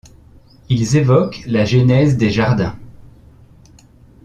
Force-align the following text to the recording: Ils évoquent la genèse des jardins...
Ils 0.67 0.97
évoquent 0.97 1.43
la 1.45 1.63
genèse 1.63 2.17
des 2.17 2.31
jardins... 2.31 2.75